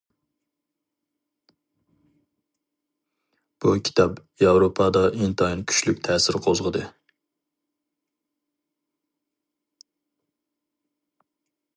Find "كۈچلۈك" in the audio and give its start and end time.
5.73-6.01